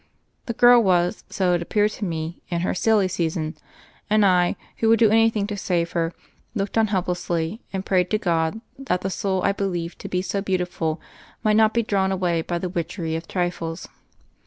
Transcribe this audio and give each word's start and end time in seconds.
The 0.47 0.53
girl 0.53 0.81
was, 0.81 1.23
so 1.29 1.53
it 1.53 1.61
appeared 1.61 1.91
to 1.91 2.05
me, 2.05 2.41
in 2.49 2.61
her 2.61 2.73
"silly 2.73 3.07
season"; 3.07 3.55
and 4.09 4.25
I, 4.25 4.55
who 4.77 4.89
would 4.89 4.97
do 4.97 5.11
any 5.11 5.29
thing 5.29 5.45
to 5.45 5.55
save 5.55 5.91
her, 5.91 6.11
looked 6.55 6.75
on 6.75 6.87
helplessly, 6.87 7.61
and 7.71 7.85
prayed 7.85 8.09
to 8.09 8.17
God 8.17 8.61
that 8.79 9.01
the 9.01 9.11
soul 9.11 9.43
I 9.43 9.51
believed 9.51 9.99
to 9.99 10.09
be 10.09 10.23
so 10.23 10.41
beautiful 10.41 10.99
might 11.43 11.55
not 11.57 11.75
be 11.75 11.83
drawn 11.83 12.11
away 12.11 12.41
by 12.41 12.57
the 12.57 12.67
"witchery 12.69 13.15
of 13.15 13.27
trifles." 13.27 13.87